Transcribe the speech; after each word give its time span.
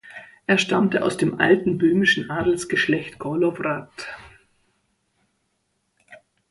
Er 0.47 0.57
stammte 0.57 1.03
aus 1.03 1.15
dem 1.17 1.39
alten 1.39 1.77
böhmischen 1.77 2.31
Adelsgeschlecht 2.31 3.19
Kolowrat. 3.19 4.07